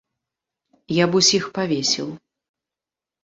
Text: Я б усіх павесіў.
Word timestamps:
Я 0.95 1.05
б 1.11 1.19
усіх 1.19 1.45
павесіў. 1.57 2.07